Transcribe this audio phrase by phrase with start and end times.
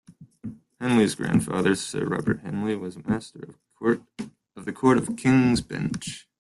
[0.79, 3.99] Henley's grandfather, Sir Robert Henley, was Master of
[4.65, 6.27] the Court of the King's Bench.